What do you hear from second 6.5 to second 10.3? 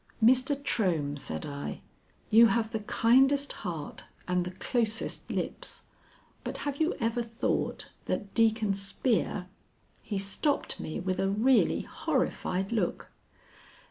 have you ever thought that Deacon Spear" He